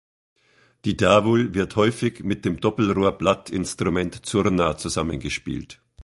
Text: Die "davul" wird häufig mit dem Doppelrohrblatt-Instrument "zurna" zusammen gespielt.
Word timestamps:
Die 0.83 0.97
"davul" 0.97 1.53
wird 1.53 1.75
häufig 1.75 2.23
mit 2.23 2.43
dem 2.43 2.59
Doppelrohrblatt-Instrument 2.59 4.25
"zurna" 4.25 4.75
zusammen 4.75 5.19
gespielt. 5.19 5.79